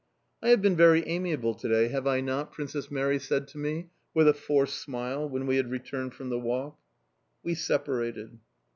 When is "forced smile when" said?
4.33-5.45